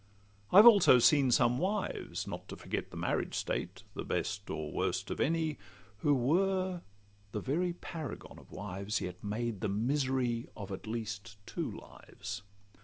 I've 0.51 0.65
also 0.65 0.97
seen 0.97 1.29
some 1.29 1.59
wives 1.59 2.25
(not 2.25 2.47
to 2.47 2.55
forget 2.55 2.89
The 2.89 2.97
marriage 2.97 3.35
state, 3.35 3.83
the 3.93 4.03
best 4.03 4.49
or 4.49 4.71
worst 4.71 5.11
of 5.11 5.19
any) 5.19 5.59
Who 5.97 6.15
were 6.15 6.81
the 7.33 7.39
very 7.39 7.73
paragons 7.73 8.39
of 8.39 8.51
wives, 8.51 8.99
Yet 8.99 9.23
made 9.23 9.61
the 9.61 9.69
misery 9.69 10.47
of 10.57 10.71
at 10.71 10.87
least 10.87 11.37
two 11.45 11.69
lives. 11.69 12.41